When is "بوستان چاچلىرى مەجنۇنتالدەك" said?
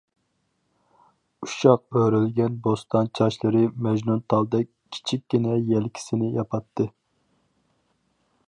2.69-4.73